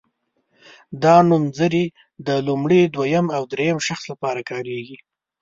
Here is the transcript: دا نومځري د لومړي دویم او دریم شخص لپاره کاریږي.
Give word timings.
دا 1.03 1.15
نومځري 1.29 1.85
د 2.27 2.29
لومړي 2.47 2.81
دویم 2.95 3.25
او 3.35 3.41
دریم 3.53 3.77
شخص 3.87 4.03
لپاره 4.11 4.41
کاریږي. 4.49 4.97